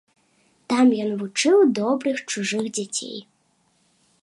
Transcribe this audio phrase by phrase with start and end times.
[0.71, 3.17] Там ён вучыў добрых чужых дзяцей.